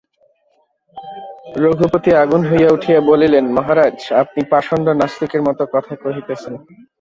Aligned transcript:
রঘুপতি 1.55 2.11
আগুন 2.23 2.41
হইয়া 2.49 2.69
উঠিয়া 2.71 2.99
বলিলেন, 3.01 3.45
মহারাজ, 3.57 3.97
আপনি 4.21 4.41
পাষণ্ড 4.51 4.87
নাস্তিকের 4.99 5.41
মতো 5.47 5.63
কথা 5.73 5.93
কহিতেছেন। 6.03 6.53